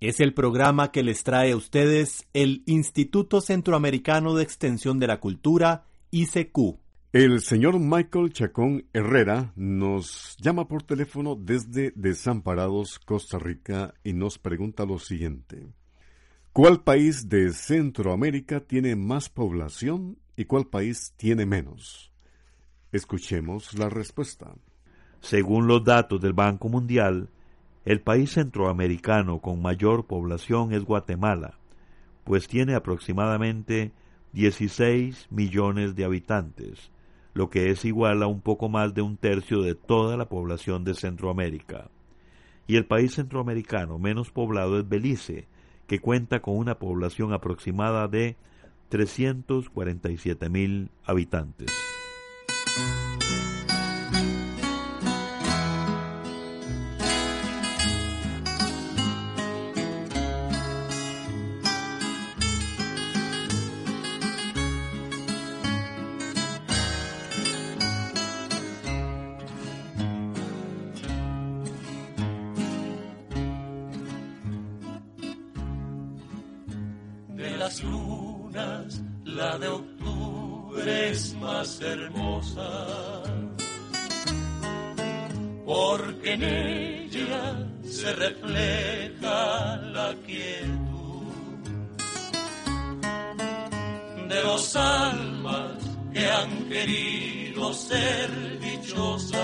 Es 0.00 0.20
el 0.20 0.34
programa 0.34 0.92
que 0.92 1.02
les 1.02 1.24
trae 1.24 1.52
a 1.52 1.56
ustedes 1.56 2.28
el 2.34 2.62
Instituto 2.66 3.40
Centroamericano 3.40 4.34
de 4.34 4.42
Extensión 4.42 4.98
de 4.98 5.06
la 5.06 5.20
Cultura, 5.20 5.86
ICQ. 6.10 6.76
El 7.14 7.40
señor 7.40 7.80
Michael 7.80 8.30
Chacón 8.30 8.84
Herrera 8.92 9.54
nos 9.56 10.36
llama 10.38 10.68
por 10.68 10.82
teléfono 10.82 11.34
desde 11.34 11.94
Desamparados, 11.96 12.98
Costa 12.98 13.38
Rica, 13.38 13.94
y 14.04 14.12
nos 14.12 14.38
pregunta 14.38 14.84
lo 14.84 14.98
siguiente. 14.98 15.66
¿Cuál 16.52 16.82
país 16.82 17.30
de 17.30 17.54
Centroamérica 17.54 18.60
tiene 18.60 18.96
más 18.96 19.30
población 19.30 20.18
y 20.36 20.44
cuál 20.44 20.66
país 20.66 21.14
tiene 21.16 21.46
menos? 21.46 22.12
Escuchemos 22.92 23.72
la 23.78 23.88
respuesta. 23.88 24.54
Según 25.20 25.66
los 25.66 25.82
datos 25.82 26.20
del 26.20 26.34
Banco 26.34 26.68
Mundial, 26.68 27.30
el 27.86 28.00
país 28.00 28.32
centroamericano 28.32 29.38
con 29.38 29.62
mayor 29.62 30.06
población 30.06 30.72
es 30.72 30.84
Guatemala, 30.84 31.60
pues 32.24 32.48
tiene 32.48 32.74
aproximadamente 32.74 33.92
16 34.32 35.28
millones 35.30 35.94
de 35.94 36.04
habitantes, 36.04 36.90
lo 37.32 37.48
que 37.48 37.70
es 37.70 37.84
igual 37.84 38.24
a 38.24 38.26
un 38.26 38.40
poco 38.40 38.68
más 38.68 38.92
de 38.92 39.02
un 39.02 39.16
tercio 39.16 39.62
de 39.62 39.76
toda 39.76 40.16
la 40.16 40.28
población 40.28 40.82
de 40.82 40.94
Centroamérica. 40.94 41.88
Y 42.66 42.74
el 42.74 42.86
país 42.86 43.14
centroamericano 43.14 44.00
menos 44.00 44.32
poblado 44.32 44.80
es 44.80 44.88
Belice, 44.88 45.46
que 45.86 46.00
cuenta 46.00 46.40
con 46.40 46.56
una 46.56 46.80
población 46.80 47.32
aproximada 47.32 48.08
de 48.08 48.36
347 48.88 50.48
mil 50.48 50.90
habitantes. 51.04 51.70
La 79.36 79.58
de 79.58 79.68
octubre 79.68 81.10
es 81.10 81.34
más 81.34 81.80
hermosa, 81.82 83.22
porque 85.66 86.32
en 86.32 86.42
ella 86.42 87.68
se 87.84 88.12
refleja 88.14 89.76
la 89.92 90.14
quietud 90.26 91.26
de 94.28 94.42
los 94.42 94.74
almas 94.74 95.72
que 96.14 96.26
han 96.26 96.68
querido 96.70 97.74
ser 97.74 98.58
dichosas. 98.58 99.42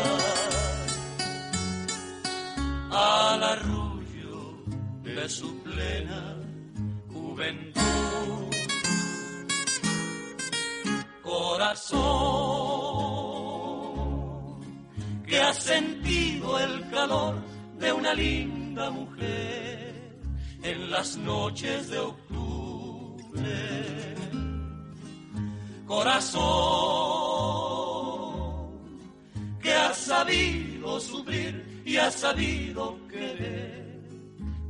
Al 2.90 3.42
arrullo 3.42 4.64
de 5.02 5.28
su 5.28 5.62
plena 5.62 6.31
Corazón 11.62 12.02
que 15.24 15.40
ha 15.40 15.54
sentido 15.54 16.58
el 16.58 16.90
calor 16.90 17.36
de 17.78 17.92
una 17.92 18.12
linda 18.14 18.90
mujer 18.90 20.18
en 20.60 20.90
las 20.90 21.16
noches 21.18 21.88
de 21.88 22.00
octubre. 22.00 23.46
Corazón 25.86 26.42
que 29.62 29.72
ha 29.72 29.94
sabido 29.94 30.98
sufrir 30.98 31.82
y 31.86 31.96
ha 31.96 32.10
sabido 32.10 32.98
querer, 33.06 34.00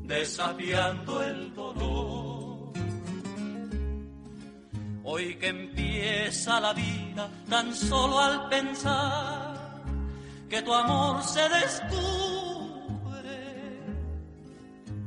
desafiando 0.03 1.23
el 1.23 1.55
dolor. 1.55 2.22
Hoy 5.05 5.35
que 5.35 5.49
empieza 5.49 6.61
la 6.61 6.73
vida 6.73 7.29
tan 7.49 7.75
solo 7.75 8.21
al 8.21 8.49
pensar 8.49 9.83
que 10.49 10.63
tu 10.63 10.73
amor 10.73 11.21
se 11.25 11.49
descubre, 11.49 11.91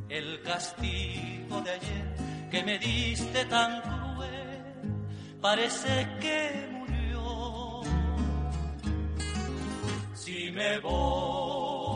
el 0.10 0.42
castigo 0.42 1.62
de 1.62 1.72
ayer 1.72 2.16
que 2.52 2.64
me 2.64 2.78
diste 2.78 3.46
tan 3.46 3.82
cruel 3.82 4.64
parece 5.40 6.10
que 6.20 6.68
murió. 6.74 7.82
Si 10.14 10.52
me 10.52 10.78
voy, 10.80 11.96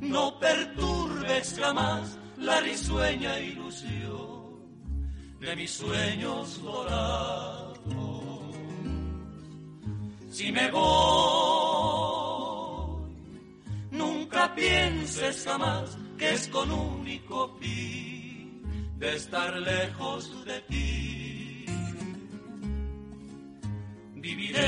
no 0.00 0.38
perturbes 0.38 1.58
jamás 1.58 2.18
la 2.38 2.60
risueña 2.60 3.38
ilusión 3.38 4.33
de 5.44 5.56
mis 5.56 5.70
sueños 5.70 6.62
dorados. 6.62 7.74
Si 10.30 10.50
me 10.50 10.70
voy, 10.70 10.84
nunca 13.90 14.54
pienses 14.54 15.44
jamás 15.44 15.98
que 16.18 16.32
es 16.32 16.48
con 16.48 16.70
único 16.72 17.56
fin 17.60 18.62
de 18.98 19.16
estar 19.16 19.54
lejos 19.56 20.44
de 20.46 20.60
ti. 20.62 21.66
Viviré 24.14 24.64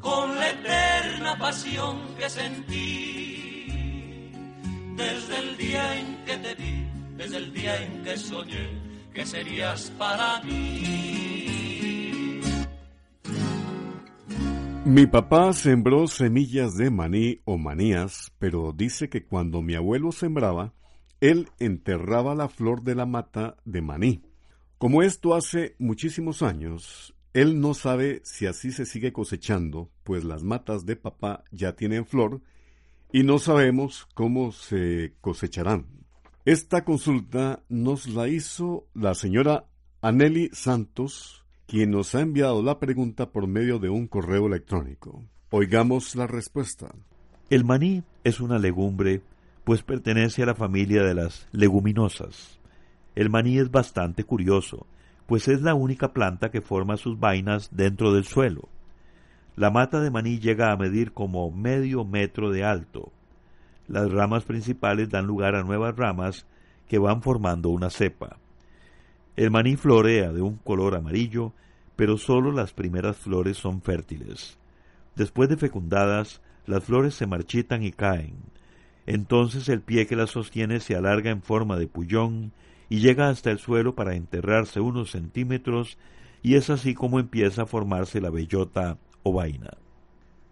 con 0.00 0.34
la 0.36 0.48
eterna 0.48 1.36
pasión 1.38 2.14
que 2.18 2.30
sentí 2.30 3.66
desde 4.96 5.38
el 5.38 5.56
día 5.58 5.98
en 5.98 6.24
que 6.24 6.36
te 6.38 6.54
vi 6.54 6.85
desde 7.16 7.36
el 7.38 7.52
día 7.52 7.82
en 7.82 8.02
que 8.02 8.16
soñé 8.16 8.86
que 9.12 9.24
serías 9.24 9.90
para 9.98 10.42
mí. 10.42 11.46
Mi 14.84 15.06
papá 15.06 15.52
sembró 15.52 16.06
semillas 16.06 16.76
de 16.76 16.90
maní 16.90 17.40
o 17.44 17.58
manías, 17.58 18.32
pero 18.38 18.72
dice 18.72 19.08
que 19.08 19.24
cuando 19.24 19.62
mi 19.62 19.74
abuelo 19.74 20.12
sembraba, 20.12 20.74
él 21.20 21.48
enterraba 21.58 22.34
la 22.34 22.48
flor 22.48 22.82
de 22.82 22.94
la 22.94 23.06
mata 23.06 23.56
de 23.64 23.80
maní. 23.80 24.22
Como 24.78 25.02
esto 25.02 25.34
hace 25.34 25.74
muchísimos 25.78 26.42
años, 26.42 27.14
él 27.32 27.60
no 27.60 27.74
sabe 27.74 28.20
si 28.22 28.46
así 28.46 28.70
se 28.70 28.86
sigue 28.86 29.12
cosechando, 29.12 29.90
pues 30.04 30.22
las 30.22 30.44
matas 30.44 30.86
de 30.86 30.96
papá 30.96 31.42
ya 31.50 31.74
tienen 31.74 32.06
flor 32.06 32.42
y 33.12 33.22
no 33.24 33.38
sabemos 33.38 34.06
cómo 34.14 34.52
se 34.52 35.14
cosecharán. 35.20 36.05
Esta 36.46 36.84
consulta 36.84 37.64
nos 37.68 38.06
la 38.06 38.28
hizo 38.28 38.86
la 38.94 39.14
señora 39.14 39.64
Aneli 40.00 40.48
Santos, 40.52 41.44
quien 41.66 41.90
nos 41.90 42.14
ha 42.14 42.20
enviado 42.20 42.62
la 42.62 42.78
pregunta 42.78 43.32
por 43.32 43.48
medio 43.48 43.80
de 43.80 43.88
un 43.88 44.06
correo 44.06 44.46
electrónico. 44.46 45.24
Oigamos 45.50 46.14
la 46.14 46.28
respuesta. 46.28 46.94
El 47.50 47.64
maní 47.64 48.04
es 48.22 48.38
una 48.38 48.60
legumbre, 48.60 49.22
pues 49.64 49.82
pertenece 49.82 50.44
a 50.44 50.46
la 50.46 50.54
familia 50.54 51.02
de 51.02 51.14
las 51.14 51.48
leguminosas. 51.50 52.60
El 53.16 53.28
maní 53.28 53.58
es 53.58 53.72
bastante 53.72 54.22
curioso, 54.22 54.86
pues 55.26 55.48
es 55.48 55.62
la 55.62 55.74
única 55.74 56.12
planta 56.12 56.52
que 56.52 56.60
forma 56.60 56.96
sus 56.96 57.18
vainas 57.18 57.70
dentro 57.74 58.14
del 58.14 58.22
suelo. 58.22 58.68
La 59.56 59.72
mata 59.72 60.00
de 60.00 60.12
maní 60.12 60.38
llega 60.38 60.70
a 60.70 60.76
medir 60.76 61.10
como 61.10 61.50
medio 61.50 62.04
metro 62.04 62.52
de 62.52 62.62
alto. 62.62 63.10
Las 63.88 64.10
ramas 64.10 64.44
principales 64.44 65.08
dan 65.10 65.26
lugar 65.26 65.54
a 65.54 65.62
nuevas 65.62 65.96
ramas 65.96 66.46
que 66.88 66.98
van 66.98 67.22
formando 67.22 67.68
una 67.68 67.90
cepa. 67.90 68.38
El 69.36 69.50
maní 69.50 69.76
florea 69.76 70.32
de 70.32 70.42
un 70.42 70.56
color 70.56 70.94
amarillo, 70.94 71.52
pero 71.94 72.16
solo 72.16 72.52
las 72.52 72.72
primeras 72.72 73.16
flores 73.16 73.56
son 73.56 73.82
fértiles. 73.82 74.58
Después 75.14 75.48
de 75.48 75.56
fecundadas, 75.56 76.40
las 76.66 76.84
flores 76.84 77.14
se 77.14 77.26
marchitan 77.26 77.82
y 77.82 77.92
caen. 77.92 78.36
Entonces 79.06 79.68
el 79.68 79.82
pie 79.82 80.06
que 80.06 80.16
las 80.16 80.30
sostiene 80.30 80.80
se 80.80 80.96
alarga 80.96 81.30
en 81.30 81.42
forma 81.42 81.76
de 81.76 81.86
pullón 81.86 82.52
y 82.88 82.98
llega 82.98 83.28
hasta 83.28 83.50
el 83.50 83.58
suelo 83.58 83.94
para 83.94 84.14
enterrarse 84.14 84.80
unos 84.80 85.12
centímetros 85.12 85.96
y 86.42 86.54
es 86.54 86.70
así 86.70 86.94
como 86.94 87.20
empieza 87.20 87.62
a 87.62 87.66
formarse 87.66 88.20
la 88.20 88.30
bellota 88.30 88.98
o 89.22 89.32
vaina. 89.32 89.70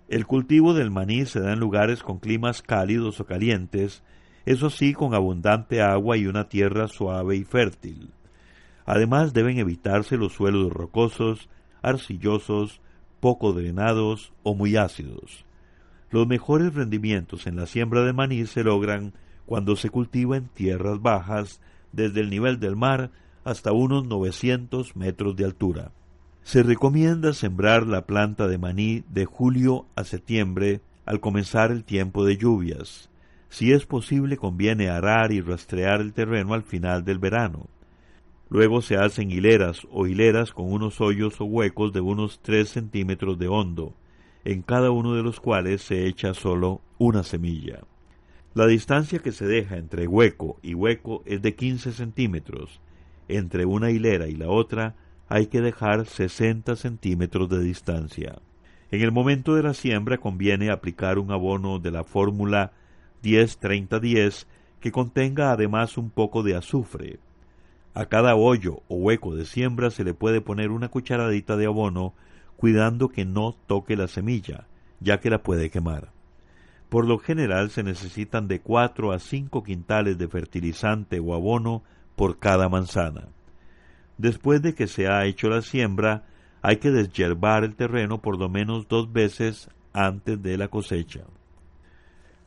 El 0.09 0.27
cultivo 0.27 0.75
del 0.75 0.91
maní 0.91 1.25
se 1.25 1.41
da 1.41 1.53
en 1.53 1.61
lugares 1.61 2.03
con 2.03 2.19
climas 2.19 2.61
cálidos 2.61 3.21
o 3.21 3.25
calientes, 3.25 4.03
eso 4.45 4.69
sí 4.69 4.93
con 4.93 5.15
abundante 5.15 5.81
agua 5.81 6.19
y 6.19 6.27
una 6.27 6.49
tierra 6.49 6.89
suave 6.89 7.37
y 7.37 7.45
fértil. 7.45 8.11
Además 8.85 9.33
deben 9.33 9.59
evitarse 9.59 10.19
los 10.19 10.35
suelos 10.35 10.71
rocosos, 10.71 11.49
arcillosos, 11.81 12.83
poco 13.21 13.55
drenados 13.55 14.35
o 14.43 14.55
muy 14.55 14.77
ácidos. 14.77 15.47
Los 16.11 16.27
mejores 16.27 16.75
rendimientos 16.75 17.47
en 17.47 17.57
la 17.57 17.67
siembra 17.67 18.03
de 18.03 18.13
maní 18.13 18.45
se 18.45 18.63
logran 18.63 19.15
cuando 19.47 19.75
se 19.77 19.89
cultiva 19.89 20.37
en 20.37 20.49
tierras 20.49 21.01
bajas 21.01 21.61
desde 21.93 22.21
el 22.21 22.29
nivel 22.29 22.61
del 22.61 22.77
mar 22.77 23.11
hasta 23.43 23.73
unos 23.73 24.05
900 24.07 24.97
metros 24.97 25.35
de 25.37 25.45
altura. 25.47 25.93
Se 26.45 26.63
recomienda 26.63 27.33
sembrar 27.33 27.87
la 27.87 28.05
planta 28.05 28.47
de 28.47 28.59
maní 28.59 29.03
de 29.09 29.25
julio 29.25 29.87
a 29.97 30.05
septiembre 30.05 30.83
al 31.07 31.19
comenzar 31.19 31.73
el 31.73 31.85
tiempo 31.85 32.23
de 32.27 32.37
lluvias. 32.37 33.09
Si 33.49 33.73
es 33.73 33.87
posible 33.87 34.37
conviene 34.37 34.91
arar 34.91 35.33
y 35.33 35.41
rastrear 35.41 36.03
el 36.03 36.13
terreno 36.13 36.53
al 36.53 36.63
final 36.63 37.03
del 37.03 37.19
verano. 37.19 37.67
Luego 38.51 38.83
se 38.83 38.97
hacen 38.97 39.31
hileras 39.31 39.87
o 39.91 40.07
hileras 40.07 40.53
con 40.53 40.71
unos 40.71 41.01
hoyos 41.01 41.41
o 41.41 41.47
huecos 41.47 41.95
de 41.95 42.03
unos 42.03 42.41
tres 42.41 42.69
centímetros 42.69 43.39
de 43.39 43.49
hondo, 43.49 43.95
en 44.45 44.61
cada 44.61 44.91
uno 44.91 45.15
de 45.15 45.23
los 45.23 45.41
cuales 45.41 45.81
se 45.81 46.07
echa 46.07 46.35
solo 46.35 46.83
una 46.99 47.23
semilla. 47.23 47.81
La 48.53 48.67
distancia 48.67 49.19
que 49.21 49.33
se 49.33 49.47
deja 49.47 49.79
entre 49.79 50.07
hueco 50.07 50.59
y 50.63 50.75
hueco 50.75 51.23
es 51.25 51.41
de 51.41 51.55
15 51.55 51.93
centímetros. 51.93 52.83
Entre 53.29 53.65
una 53.65 53.91
hilera 53.91 54.29
y 54.29 54.37
la 54.37 54.49
otra 54.49 54.95
hay 55.29 55.47
que 55.47 55.61
dejar 55.61 56.07
60 56.07 56.77
centímetros 56.77 57.49
de 57.49 57.61
distancia. 57.61 58.37
En 58.91 59.01
el 59.01 59.13
momento 59.13 59.55
de 59.55 59.63
la 59.63 59.75
siembra 59.75 60.19
conviene 60.19 60.71
aplicar 60.71 61.19
un 61.19 61.33
abono 61.33 61.79
de 61.79 61.91
la 61.91 62.05
fórmula 62.05 62.73
10-30-10 63.23 64.47
que 64.81 64.93
contenga 64.93 65.51
además 65.51 65.97
un 65.97 66.11
poco 66.11 66.43
de 66.43 66.55
azufre. 66.55 67.19
A 67.95 68.07
cada 68.07 68.35
hoyo 68.35 68.83
o 68.89 68.97
hueco 68.97 69.35
de 69.35 69.47
siembra 69.47 69.91
se 69.91 70.05
le 70.05 70.15
puede 70.15 70.41
poner 70.41 70.71
una 70.71 70.89
cucharadita 70.89 71.57
de 71.57 71.67
abono 71.67 72.13
cuidando 72.57 73.09
que 73.09 73.25
no 73.25 73.57
toque 73.67 73.97
la 73.97 74.09
semilla, 74.09 74.67
ya 75.01 75.21
que 75.21 75.31
la 75.31 75.43
puede 75.43 75.71
quemar. 75.71 76.13
Por 76.89 77.07
lo 77.07 77.19
general 77.19 77.71
se 77.71 77.83
necesitan 77.83 78.47
de 78.47 78.61
cuatro 78.61 79.13
a 79.13 79.19
cinco 79.19 79.63
quintales 79.63 80.19
de 80.19 80.29
fertilizante 80.29 81.19
o 81.19 81.35
abono 81.35 81.83
por 82.15 82.39
cada 82.39 82.69
manzana. 82.69 83.29
Después 84.19 84.63
de 84.63 84.75
que 84.75 84.87
se 84.87 85.09
ha 85.09 85.25
hecho 85.25 85.49
la 85.49 85.63
siembra, 85.63 86.25
hay 86.63 86.77
que 86.77 86.91
deshiervar 86.91 87.65
el 87.65 87.75
terreno 87.75 88.23
por 88.23 88.39
lo 88.39 88.49
menos 88.49 88.89
dos 88.89 89.13
veces 89.13 89.69
antes 89.93 90.43
de 90.43 90.57
la 90.57 90.69
cosecha. 90.69 91.25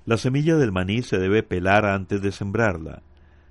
La 0.06 0.18
semilla 0.18 0.56
del 0.56 0.72
maní 0.72 1.02
se 1.02 1.18
debe 1.18 1.44
pelar 1.44 1.86
antes 1.86 2.22
de 2.22 2.32
sembrarla. 2.32 3.04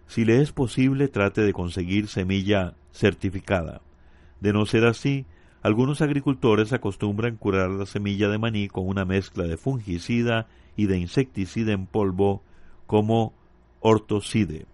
Si 0.07 0.25
le 0.25 0.41
es 0.41 0.53
posible, 0.53 1.09
trate 1.09 1.43
de 1.43 1.53
conseguir 1.53 2.09
semilla 2.09 2.75
certificada. 2.93 3.83
De 4.41 4.53
no 4.53 4.65
ser 4.65 4.87
así, 4.87 5.27
algunos 5.63 6.01
agricultores 6.01 6.73
acostumbran 6.73 7.37
curar 7.37 7.71
la 7.71 7.87
semilla 7.87 8.29
de 8.29 8.39
maní 8.39 8.69
con 8.69 8.87
una 8.87 9.05
mezcla 9.05 9.45
de 9.45 9.57
fungicida 9.57 10.47
y 10.77 10.87
de 10.87 10.99
insecticida 10.99 11.73
en 11.73 11.87
polvo 11.87 12.43
como 12.87 13.35
ortocide. 13.81 14.67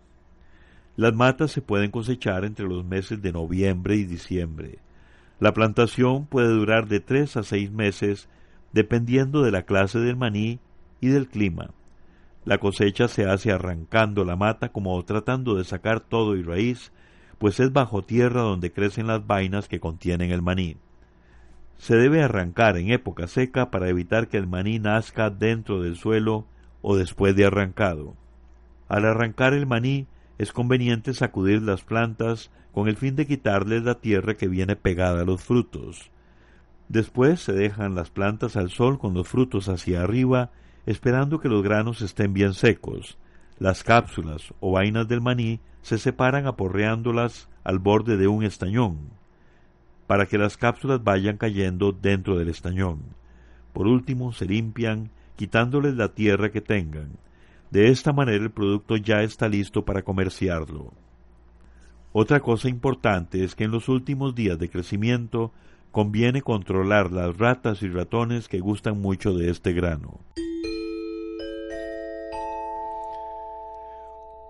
Las 0.96 1.14
matas 1.14 1.50
se 1.50 1.62
pueden 1.62 1.90
cosechar 1.90 2.44
entre 2.44 2.66
los 2.66 2.84
meses 2.84 3.22
de 3.22 3.32
noviembre 3.32 3.96
y 3.96 4.04
diciembre. 4.04 4.78
La 5.40 5.54
plantación 5.54 6.26
puede 6.26 6.48
durar 6.48 6.86
de 6.86 7.00
tres 7.00 7.36
a 7.36 7.42
seis 7.42 7.70
meses 7.70 8.28
dependiendo 8.72 9.42
de 9.42 9.50
la 9.50 9.62
clase 9.62 9.98
del 9.98 10.16
maní 10.16 10.60
y 11.00 11.08
del 11.08 11.28
clima. 11.28 11.70
La 12.44 12.58
cosecha 12.58 13.08
se 13.08 13.24
hace 13.24 13.52
arrancando 13.52 14.24
la 14.24 14.36
mata 14.36 14.70
como 14.70 15.02
tratando 15.04 15.54
de 15.54 15.64
sacar 15.64 16.00
todo 16.00 16.36
y 16.36 16.42
raíz, 16.42 16.92
pues 17.38 17.60
es 17.60 17.72
bajo 17.72 18.02
tierra 18.02 18.42
donde 18.42 18.72
crecen 18.72 19.06
las 19.06 19.26
vainas 19.26 19.68
que 19.68 19.80
contienen 19.80 20.30
el 20.30 20.42
maní. 20.42 20.76
Se 21.76 21.96
debe 21.96 22.22
arrancar 22.22 22.76
en 22.76 22.92
época 22.92 23.26
seca 23.26 23.70
para 23.70 23.88
evitar 23.88 24.28
que 24.28 24.36
el 24.36 24.46
maní 24.46 24.78
nazca 24.78 25.30
dentro 25.30 25.82
del 25.82 25.96
suelo 25.96 26.46
o 26.82 26.96
después 26.96 27.34
de 27.34 27.46
arrancado. 27.46 28.14
Al 28.88 29.06
arrancar 29.06 29.54
el 29.54 29.66
maní 29.66 30.06
es 30.42 30.52
conveniente 30.52 31.14
sacudir 31.14 31.62
las 31.62 31.82
plantas 31.82 32.50
con 32.72 32.88
el 32.88 32.96
fin 32.96 33.14
de 33.14 33.28
quitarles 33.28 33.84
la 33.84 34.00
tierra 34.00 34.34
que 34.34 34.48
viene 34.48 34.74
pegada 34.74 35.22
a 35.22 35.24
los 35.24 35.40
frutos. 35.40 36.10
Después 36.88 37.38
se 37.38 37.52
dejan 37.52 37.94
las 37.94 38.10
plantas 38.10 38.56
al 38.56 38.68
sol 38.68 38.98
con 38.98 39.14
los 39.14 39.28
frutos 39.28 39.68
hacia 39.68 40.02
arriba, 40.02 40.50
esperando 40.84 41.38
que 41.38 41.48
los 41.48 41.62
granos 41.62 42.02
estén 42.02 42.34
bien 42.34 42.54
secos. 42.54 43.18
Las 43.60 43.84
cápsulas 43.84 44.52
o 44.58 44.72
vainas 44.72 45.06
del 45.06 45.20
maní 45.20 45.60
se 45.82 45.96
separan 45.96 46.48
aporreándolas 46.48 47.48
al 47.62 47.78
borde 47.78 48.16
de 48.16 48.26
un 48.26 48.42
estañón 48.42 48.98
para 50.08 50.26
que 50.26 50.38
las 50.38 50.56
cápsulas 50.56 51.04
vayan 51.04 51.36
cayendo 51.36 51.92
dentro 51.92 52.36
del 52.36 52.48
estañón. 52.48 52.98
Por 53.72 53.86
último, 53.86 54.32
se 54.32 54.46
limpian 54.46 55.10
quitándoles 55.36 55.94
la 55.94 56.08
tierra 56.08 56.50
que 56.50 56.60
tengan. 56.60 57.12
De 57.72 57.88
esta 57.88 58.12
manera 58.12 58.44
el 58.44 58.50
producto 58.50 58.98
ya 58.98 59.22
está 59.22 59.48
listo 59.48 59.82
para 59.82 60.02
comerciarlo. 60.02 60.92
Otra 62.12 62.40
cosa 62.40 62.68
importante 62.68 63.42
es 63.42 63.54
que 63.54 63.64
en 63.64 63.70
los 63.70 63.88
últimos 63.88 64.34
días 64.34 64.58
de 64.58 64.68
crecimiento 64.68 65.54
conviene 65.90 66.42
controlar 66.42 67.10
las 67.10 67.34
ratas 67.38 67.82
y 67.82 67.88
ratones 67.88 68.46
que 68.48 68.60
gustan 68.60 69.00
mucho 69.00 69.32
de 69.32 69.48
este 69.48 69.72
grano. 69.72 70.20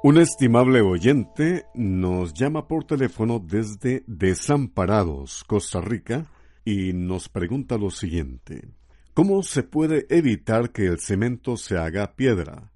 Un 0.03 0.19
estimable 0.19 0.81
oyente 0.81 1.67
nos 1.75 2.35
llama 2.35 2.67
por 2.67 2.83
teléfono 2.83 3.39
desde 3.39 4.03
Desamparados, 4.09 5.45
Costa 5.45 5.81
Rica, 5.81 6.27
y 6.65 6.93
nos 6.93 7.29
pregunta 7.29 7.79
lo 7.79 7.91
siguiente. 7.91 8.69
¿Cómo 9.15 9.45
se 9.45 9.63
puede 9.63 10.07
evitar 10.11 10.73
que 10.73 10.87
el 10.87 10.99
cemento 10.99 11.57
se 11.57 11.79
haga 11.79 12.17
piedra? 12.17 12.72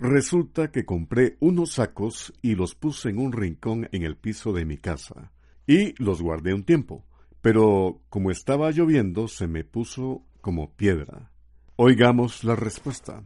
Resulta 0.00 0.72
que 0.72 0.86
compré 0.86 1.36
unos 1.40 1.72
sacos 1.72 2.32
y 2.40 2.54
los 2.54 2.74
puse 2.74 3.10
en 3.10 3.18
un 3.18 3.32
rincón 3.32 3.86
en 3.92 4.02
el 4.02 4.16
piso 4.16 4.54
de 4.54 4.64
mi 4.64 4.78
casa. 4.78 5.30
Y 5.66 5.92
los 6.02 6.22
guardé 6.22 6.54
un 6.54 6.64
tiempo. 6.64 7.04
Pero 7.42 8.00
como 8.08 8.30
estaba 8.30 8.70
lloviendo, 8.70 9.28
se 9.28 9.46
me 9.46 9.62
puso 9.62 10.22
como 10.40 10.70
piedra. 10.70 11.30
Oigamos 11.76 12.44
la 12.44 12.56
respuesta. 12.56 13.22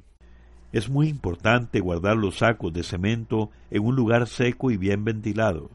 Es 0.73 0.90
muy 0.90 1.07
importante 1.07 1.78
guardar 1.78 2.16
los 2.16 2.38
sacos 2.38 2.73
de 2.73 2.83
cemento 2.83 3.52
en 3.71 3.85
un 3.85 3.95
lugar 3.95 4.26
seco 4.26 4.73
y 4.73 4.76
bien 4.76 5.04
ventilado. 5.04 5.71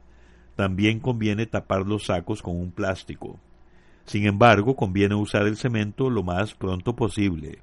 También 0.58 1.00
conviene 1.00 1.46
tapar 1.46 1.88
los 1.88 2.08
sacos 2.08 2.42
con 2.42 2.60
un 2.60 2.74
plástico. 2.74 3.40
Sin 4.04 4.26
embargo, 4.26 4.76
conviene 4.76 5.16
usar 5.16 5.48
el 5.48 5.56
cemento 5.56 6.10
lo 6.10 6.24
más 6.24 6.56
pronto 6.56 6.94
posible. 6.94 7.60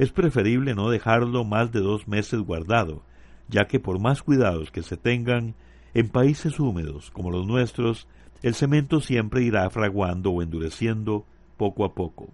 Es 0.00 0.12
preferible 0.12 0.74
no 0.74 0.88
dejarlo 0.88 1.44
más 1.44 1.72
de 1.72 1.80
dos 1.80 2.08
meses 2.08 2.40
guardado, 2.40 3.02
ya 3.48 3.66
que 3.66 3.78
por 3.78 3.98
más 3.98 4.22
cuidados 4.22 4.70
que 4.70 4.82
se 4.82 4.96
tengan, 4.96 5.54
en 5.92 6.08
países 6.08 6.58
húmedos 6.58 7.10
como 7.10 7.30
los 7.30 7.46
nuestros, 7.46 8.08
el 8.42 8.54
cemento 8.54 9.02
siempre 9.02 9.42
irá 9.42 9.68
fraguando 9.68 10.30
o 10.30 10.40
endureciendo 10.40 11.26
poco 11.58 11.84
a 11.84 11.92
poco. 11.94 12.30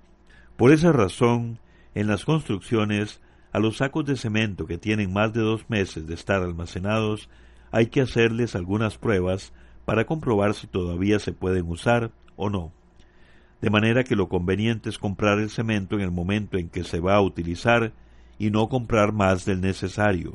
Por 0.57 0.71
esa 0.71 0.93
razón, 0.93 1.59
en 1.97 2.07
las 2.07 2.25
construcciones 2.25 3.21
a 3.51 3.59
los 3.59 3.79
sacos 3.79 4.05
de 4.05 4.17
cemento 4.17 4.67
que 4.67 4.79
tienen 4.79 5.13
más 5.13 5.33
de 5.33 5.41
dos 5.41 5.69
meses 5.69 6.07
de 6.07 6.15
estar 6.15 6.43
almacenados 6.43 7.29
hay 7.73 7.87
que 7.87 8.01
hacerles 8.01 8.55
algunas 8.55 8.97
pruebas 8.97 9.53
para 9.85 10.07
comprobar 10.07 10.55
si 10.55 10.69
todavía 10.69 11.19
se 11.19 11.33
pueden 11.33 11.69
usar 11.69 12.13
o 12.37 12.49
no. 12.49 12.71
De 13.61 13.71
manera 13.71 14.05
que 14.05 14.17
lo 14.17 14.29
conveniente 14.29 14.89
es 14.89 14.99
comprar 14.99 15.39
el 15.39 15.51
cemento 15.51 15.97
en 15.97 16.03
el 16.03 16.11
momento 16.11 16.59
en 16.59 16.69
que 16.69 16.85
se 16.85 17.01
va 17.01 17.15
a 17.15 17.23
utilizar 17.23 17.93
y 18.39 18.51
no 18.51 18.69
comprar 18.69 19.13
más 19.13 19.45
del 19.45 19.61
necesario. 19.61 20.35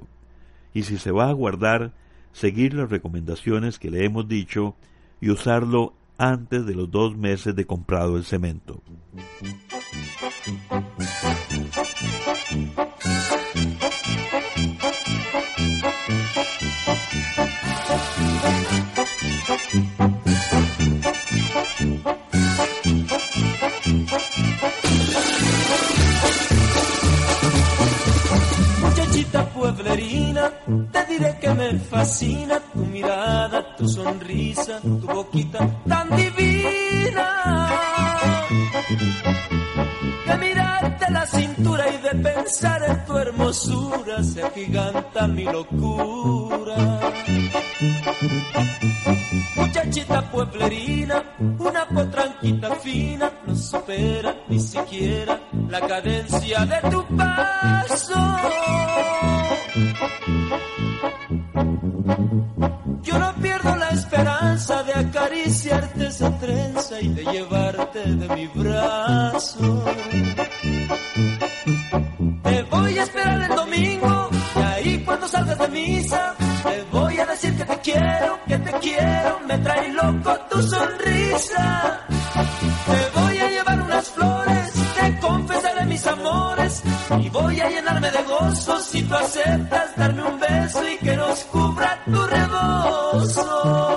Y 0.73 0.83
si 0.83 0.97
se 0.97 1.11
va 1.11 1.29
a 1.29 1.33
guardar, 1.33 1.91
seguir 2.31 2.73
las 2.73 2.89
recomendaciones 2.89 3.77
que 3.77 3.91
le 3.91 4.05
hemos 4.05 4.27
dicho 4.27 4.75
y 5.19 5.29
usarlo 5.29 5.93
antes 6.17 6.65
de 6.65 6.75
los 6.75 6.89
dos 6.89 7.15
meses 7.15 7.55
de 7.55 7.65
comprado 7.65 8.17
el 8.17 8.23
cemento. 8.23 8.81
Te 30.91 31.05
diré 31.05 31.37
que 31.39 31.53
me 31.53 31.79
fascina 31.79 32.59
tu 32.73 32.79
mirada, 32.79 33.75
tu 33.75 33.87
sonrisa, 33.87 34.79
tu 34.81 35.07
boquita 35.07 35.59
tan 35.87 36.09
divina. 36.15 37.27
De 40.27 40.37
mirarte 40.37 41.11
la 41.11 41.25
cintura 41.25 41.85
y 41.89 41.97
de 41.97 42.23
pensar 42.23 42.83
en 42.83 43.05
tu 43.05 43.17
hermosura 43.17 44.23
se 44.23 44.43
agiganta 44.43 45.27
mi 45.27 45.43
locura. 45.43 46.99
Muchachita 49.55 50.21
pueblerina, 50.31 51.23
una 51.59 51.87
potranquita 51.87 52.75
fina, 52.75 53.31
no 53.45 53.55
supera 53.55 54.35
ni 54.47 54.59
siquiera 54.59 55.39
la 55.69 55.81
cadencia 55.81 56.65
de 56.65 56.89
tu 56.89 57.05
paso. 57.15 58.15
De 67.23 67.31
llevarte 67.31 67.99
de 67.99 68.35
mi 68.35 68.47
brazo. 68.47 69.83
Te 72.43 72.63
voy 72.63 72.97
a 72.97 73.03
esperar 73.03 73.41
el 73.49 73.55
domingo 73.55 74.29
y 74.55 74.59
ahí 74.59 75.03
cuando 75.05 75.27
salgas 75.27 75.59
de 75.59 75.67
misa 75.69 76.35
te 76.63 76.83
voy 76.91 77.19
a 77.19 77.25
decir 77.25 77.55
que 77.57 77.65
te 77.65 77.79
quiero, 77.79 78.39
que 78.47 78.57
te 78.57 78.71
quiero, 78.79 79.39
me 79.47 79.57
trae 79.59 79.93
loco 79.93 80.39
tu 80.49 80.63
sonrisa. 80.63 81.99
Te 82.87 83.19
voy 83.19 83.37
a 83.37 83.49
llevar 83.49 83.81
unas 83.81 84.09
flores, 84.09 84.73
te 84.99 85.19
confesaré 85.19 85.85
mis 85.85 86.07
amores 86.07 86.83
y 87.19 87.29
voy 87.29 87.59
a 87.59 87.69
llenarme 87.69 88.11
de 88.11 88.23
gozo 88.23 88.79
si 88.79 89.01
tú 89.03 89.15
aceptas 89.15 89.95
darme 89.95 90.23
un 90.23 90.39
beso 90.39 90.89
y 90.89 90.97
que 90.97 91.15
nos 91.17 91.39
cubra 91.45 92.03
tu 92.05 92.21
rebozo. 92.25 93.90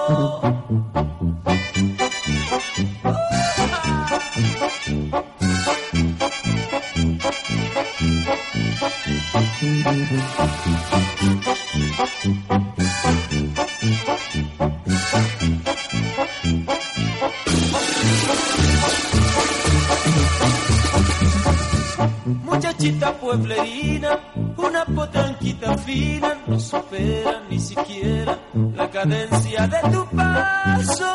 Cadencia 29.05 29.67
de 29.67 29.81
tu 29.93 30.07
paso. 30.17 31.13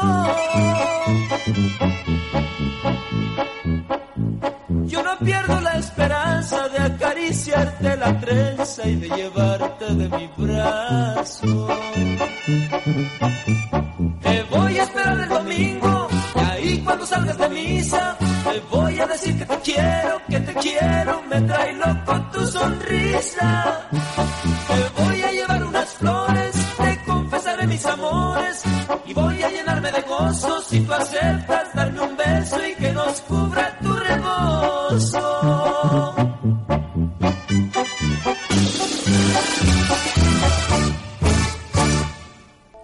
Yo 4.85 5.03
no 5.03 5.17
pierdo 5.19 5.61
la 5.61 5.73
esperanza 5.73 6.69
de 6.69 6.79
acariciarte 6.79 7.97
la 7.97 8.19
trenza 8.19 8.87
y 8.87 8.95
de 8.95 9.09
llevarte 9.09 9.85
de 9.85 10.07
mi 10.17 10.29
brazo. 10.37 11.67
Te 14.21 14.43
voy 14.43 14.77
a 14.77 14.83
esperar 14.83 15.19
el 15.21 15.29
domingo 15.29 16.07
y 16.35 16.39
ahí 16.39 16.81
cuando 16.83 17.05
salgas 17.07 17.37
de 17.39 17.49
misa 17.49 18.17
te 18.19 18.59
voy 18.69 18.99
a 18.99 19.07
decir 19.07 19.37
que 19.37 19.45
te 19.45 19.57
quiero, 19.59 20.21
que 20.29 20.39
te 20.39 20.53
quiero, 20.53 21.23
me 21.23 21.41
trae 21.41 21.73
loco 21.73 22.21
tu 22.33 22.45
sonrisa. 22.45 23.89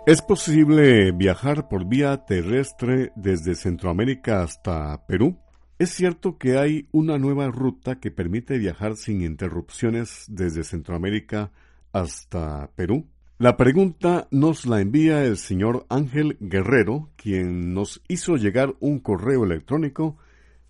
¿Es 0.08 0.22
posible 0.22 1.12
viajar 1.12 1.68
por 1.68 1.88
vía 1.88 2.26
terrestre 2.26 3.12
desde 3.16 3.56
Centroamérica 3.56 4.44
hasta 4.44 5.04
Perú? 5.08 5.40
¿Es 5.80 5.90
cierto 5.90 6.38
que 6.38 6.60
hay 6.60 6.88
una 6.92 7.18
nueva 7.18 7.48
ruta 7.48 8.00
que 8.00 8.12
permite 8.12 8.60
viajar 8.60 8.98
sin 8.98 9.22
interrupciones 9.22 10.26
desde 10.28 10.64
Centroamérica 10.64 11.52
hasta 11.92 12.70
Perú? 12.76 13.08
La 13.40 13.58
pregunta 13.58 14.28
nos 14.30 14.66
la 14.66 14.80
envía 14.80 15.26
el 15.26 15.38
señor 15.38 15.86
Ángel 15.90 16.38
Guerrero, 16.40 17.10
quien 17.16 17.74
nos 17.74 18.02
hizo 18.08 18.38
llegar 18.38 18.76
un 18.80 19.00
correo 19.00 19.44
electrónico 19.44 20.18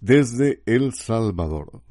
desde 0.06 0.62
El 0.68 0.94
Salvador. 0.94 1.82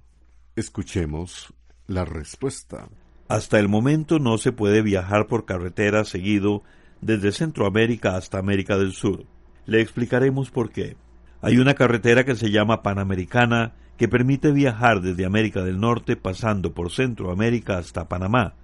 Escuchemos 0.54 1.52
la 1.88 2.04
respuesta. 2.04 2.88
Hasta 3.26 3.58
el 3.58 3.68
momento 3.68 4.20
no 4.20 4.38
se 4.38 4.52
puede 4.52 4.82
viajar 4.82 5.26
por 5.26 5.46
carretera 5.46 6.04
seguido 6.04 6.62
desde 7.00 7.32
Centroamérica 7.32 8.14
hasta 8.14 8.38
América 8.38 8.78
del 8.78 8.92
Sur. 8.92 9.24
Le 9.66 9.80
explicaremos 9.80 10.52
por 10.52 10.70
qué. 10.70 10.96
Hay 11.40 11.58
una 11.58 11.74
carretera 11.74 12.22
que 12.22 12.36
se 12.36 12.52
llama 12.52 12.84
Panamericana 12.84 13.72
que 13.96 14.06
permite 14.06 14.52
viajar 14.52 15.00
desde 15.00 15.26
América 15.26 15.64
del 15.64 15.80
Norte 15.80 16.14
pasando 16.14 16.72
por 16.72 16.92
Centroamérica 16.92 17.78
hasta 17.78 18.08
Panamá, 18.08 18.54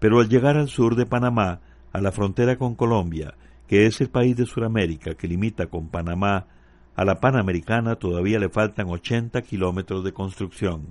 pero 0.00 0.18
al 0.18 0.28
llegar 0.28 0.56
al 0.56 0.68
sur 0.68 0.96
de 0.96 1.06
Panamá, 1.06 1.60
a 1.92 2.00
la 2.00 2.10
frontera 2.10 2.58
con 2.58 2.74
Colombia, 2.74 3.34
que 3.68 3.86
es 3.86 4.00
el 4.00 4.10
país 4.10 4.36
de 4.36 4.46
Sudamérica 4.46 5.14
que 5.14 5.28
limita 5.28 5.68
con 5.68 5.90
Panamá, 5.90 6.48
a 7.00 7.04
la 7.06 7.18
Panamericana 7.18 7.96
todavía 7.96 8.38
le 8.38 8.50
faltan 8.50 8.90
80 8.90 9.40
kilómetros 9.40 10.04
de 10.04 10.12
construcción. 10.12 10.82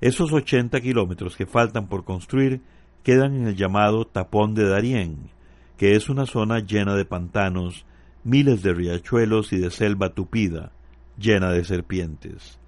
Esos 0.00 0.32
80 0.32 0.80
kilómetros 0.80 1.36
que 1.36 1.46
faltan 1.46 1.88
por 1.88 2.04
construir 2.04 2.60
quedan 3.02 3.34
en 3.34 3.48
el 3.48 3.56
llamado 3.56 4.06
Tapón 4.06 4.54
de 4.54 4.68
Darién, 4.68 5.30
que 5.76 5.96
es 5.96 6.08
una 6.08 6.26
zona 6.26 6.60
llena 6.60 6.94
de 6.94 7.06
pantanos, 7.06 7.86
miles 8.22 8.62
de 8.62 8.72
riachuelos 8.72 9.52
y 9.52 9.58
de 9.58 9.72
selva 9.72 10.10
tupida, 10.10 10.70
llena 11.18 11.50
de 11.50 11.64
serpientes. 11.64 12.60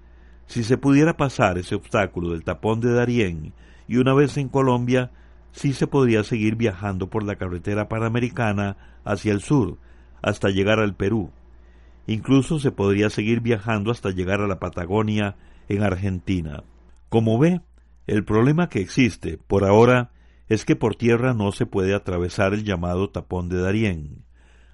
Si 0.45 0.65
se 0.65 0.77
pudiera 0.77 1.15
pasar 1.15 1.57
ese 1.57 1.75
obstáculo 1.75 2.31
del 2.31 2.43
tapón 2.43 2.81
de 2.81 2.91
Darién 2.91 3.53
y 3.87 3.99
una 3.99 4.13
vez 4.13 4.35
en 4.35 4.49
Colombia, 4.49 5.11
sí 5.53 5.71
se 5.71 5.87
podría 5.87 6.25
seguir 6.25 6.57
viajando 6.57 7.09
por 7.09 7.23
la 7.23 7.37
carretera 7.37 7.87
panamericana 7.87 8.99
hacia 9.05 9.31
el 9.31 9.39
sur, 9.39 9.77
hasta 10.21 10.49
llegar 10.49 10.81
al 10.81 10.93
Perú. 10.93 11.31
Incluso 12.07 12.59
se 12.59 12.71
podría 12.71 13.09
seguir 13.09 13.41
viajando 13.41 13.91
hasta 13.91 14.11
llegar 14.11 14.41
a 14.41 14.47
la 14.47 14.59
Patagonia 14.59 15.35
en 15.67 15.83
Argentina. 15.83 16.63
Como 17.09 17.39
ve, 17.39 17.61
el 18.07 18.23
problema 18.23 18.69
que 18.69 18.79
existe, 18.79 19.37
por 19.37 19.63
ahora, 19.63 20.11
es 20.47 20.65
que 20.65 20.75
por 20.75 20.95
tierra 20.95 21.33
no 21.33 21.51
se 21.51 21.65
puede 21.65 21.95
atravesar 21.95 22.53
el 22.53 22.63
llamado 22.63 23.09
tapón 23.09 23.49
de 23.49 23.59
Darién. 23.59 24.25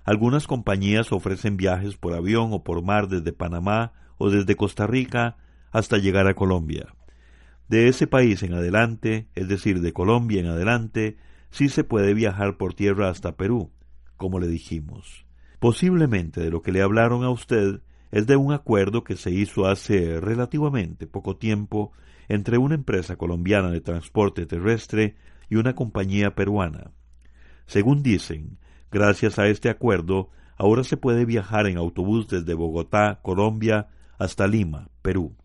Algunas 0.04 0.48
compañías 0.48 1.12
ofrecen 1.12 1.58
viajes 1.58 1.96
por 1.96 2.14
avión 2.14 2.50
o 2.52 2.64
por 2.64 2.84
mar 2.84 3.08
desde 3.08 3.32
Panamá 3.32 3.94
o 4.18 4.30
desde 4.30 4.56
Costa 4.56 4.88
Rica 4.88 5.38
hasta 5.72 5.98
llegar 5.98 6.28
a 6.28 6.34
Colombia. 6.34 6.94
De 7.70 7.88
ese 7.88 8.08
país 8.08 8.44
en 8.44 8.54
adelante, 8.54 9.30
es 9.36 9.48
decir, 9.48 9.80
de 9.80 9.94
Colombia 9.94 10.42
en 10.42 10.48
adelante, 10.48 11.18
sí 11.52 11.70
se 11.70 11.86
puede 11.86 12.14
viajar 12.14 12.58
por 12.58 12.74
tierra 12.74 13.10
hasta 13.10 13.38
Perú, 13.38 13.72
como 14.18 14.40
le 14.40 14.48
dijimos. 14.48 15.26
Posiblemente 15.62 16.42
de 16.42 16.50
lo 16.50 16.64
que 16.64 16.72
le 16.72 16.82
hablaron 16.82 17.24
a 17.24 17.30
usted 17.30 17.82
es 18.12 18.26
de 18.26 18.36
un 18.36 18.52
acuerdo 18.52 19.04
que 19.04 19.16
se 19.16 19.30
hizo 19.30 19.68
hace 19.68 20.20
relativamente 20.20 21.06
poco 21.06 21.38
tiempo 21.38 21.92
entre 22.28 22.58
una 22.58 22.74
empresa 22.74 23.16
colombiana 23.16 23.70
de 23.70 23.80
transporte 23.80 24.48
terrestre 24.48 25.18
y 25.52 25.58
una 25.58 25.76
compañía 25.76 26.34
peruana. 26.34 26.90
Según 27.68 28.02
dicen, 28.02 28.58
gracias 28.92 29.38
a 29.38 29.50
este 29.50 29.70
acuerdo, 29.70 30.32
ahora 30.58 30.84
se 30.84 30.98
puede 30.98 31.26
viajar 31.26 31.68
en 31.68 31.78
autobús 31.78 32.28
desde 32.28 32.56
Bogotá, 32.56 33.20
Colombia, 33.22 33.90
hasta 34.18 34.48
Lima, 34.48 34.90
Perú. 35.04 35.36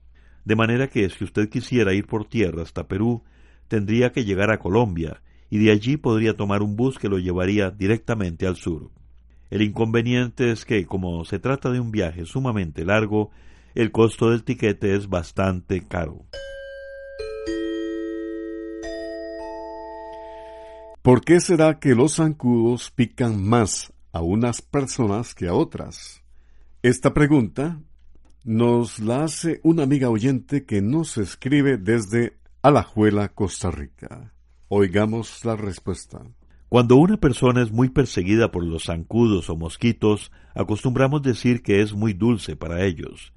De 0.47 0.57
manera 0.57 0.89
que 0.89 1.11
si 1.11 1.25
usted 1.25 1.51
quisiera 1.51 1.93
ir 1.93 2.07
por 2.07 2.27
tierra 2.27 2.63
hasta 2.63 2.89
Perú, 2.89 3.23
tendría 3.69 4.13
que 4.13 4.25
llegar 4.25 4.51
a 4.51 4.61
Colombia, 4.61 5.21
y 5.51 5.59
de 5.59 5.73
allí 5.73 5.99
podría 5.99 6.35
tomar 6.35 6.63
un 6.63 6.75
bus 6.75 6.99
que 6.99 7.11
lo 7.11 7.19
llevaría 7.19 7.71
directamente 7.71 8.47
al 8.47 8.57
sur. 8.57 8.91
El 9.51 9.63
inconveniente 9.63 10.51
es 10.51 10.65
que, 10.65 10.87
como 10.87 11.25
se 11.25 11.39
trata 11.39 11.71
de 11.71 11.81
un 11.81 11.91
viaje 11.91 12.25
sumamente 12.25 12.85
largo, 12.85 13.31
el 13.75 13.93
costo 13.93 14.31
del 14.31 14.43
tiquete 14.43 14.95
es 14.95 15.09
bastante 15.09 15.87
caro. 15.87 16.25
¿Por 21.03 21.21
qué 21.21 21.41
será 21.41 21.79
que 21.79 21.95
los 21.95 22.17
zancudos 22.17 22.91
pican 22.91 23.41
más 23.41 23.93
a 24.13 24.23
unas 24.23 24.61
personas 24.61 25.35
que 25.35 25.47
a 25.47 25.55
otras? 25.55 26.25
Esta 26.83 27.15
pregunta 27.15 27.81
nos 28.43 28.99
la 28.99 29.23
hace 29.23 29.61
una 29.63 29.85
amiga 29.85 30.11
oyente 30.11 30.65
que 30.65 30.83
nos 30.83 31.17
escribe 31.19 31.79
desde 31.79 32.39
Alajuela, 32.63 33.29
Costa 33.29 33.71
Rica. 33.71 34.33
Oigamos 34.69 35.45
la 35.45 35.55
respuesta. 35.55 36.23
Cuando 36.69 36.97
una 36.97 37.17
persona 37.17 37.63
es 37.63 37.71
muy 37.71 37.91
perseguida 37.91 38.51
por 38.51 38.65
los 38.65 38.85
zancudos 38.85 39.49
o 39.51 39.57
mosquitos, 39.57 40.33
acostumbramos 40.53 41.23
decir 41.23 41.63
que 41.63 41.81
es 41.81 41.95
muy 41.95 42.13
dulce 42.13 42.57
para 42.57 42.85
ellos. 42.85 43.33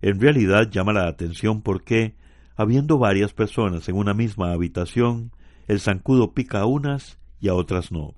En 0.00 0.18
realidad 0.18 0.70
llama 0.70 0.94
la 0.94 1.06
atención 1.06 1.60
porque, 1.60 2.14
habiendo 2.56 2.96
varias 2.96 3.34
personas 3.34 3.86
en 3.90 3.96
una 3.96 4.14
misma 4.14 4.52
habitación, 4.52 5.30
el 5.68 5.78
zancudo 5.78 6.32
pica 6.32 6.60
a 6.60 6.66
unas 6.66 7.18
y 7.38 7.48
a 7.48 7.54
otras 7.54 7.92
no. 7.92 8.14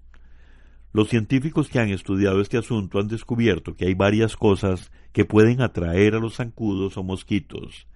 Los 0.93 1.09
científicos 1.09 1.69
que 1.69 1.81
han 1.81 1.89
estudiado 1.89 2.41
este 2.41 2.57
asunto 2.57 3.01
han 3.01 3.09
descubierto 3.09 3.75
que 3.75 3.87
hay 3.87 3.95
varias 3.95 4.37
cosas 4.37 4.93
que 5.13 5.25
pueden 5.25 5.61
atraer 5.61 6.15
a 6.15 6.21
los 6.21 6.37
zancudos 6.37 6.97
o 6.97 7.03
mosquitos. 7.03 7.89